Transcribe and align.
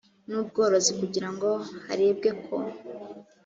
n 0.27 0.29
ubworozi 0.39 0.91
kugira 0.99 1.29
ngo 1.33 1.49
harebwe 1.85 2.29
ko 2.45 2.57